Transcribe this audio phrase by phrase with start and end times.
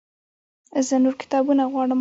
[0.87, 1.89] زه نور کتابونه غواړم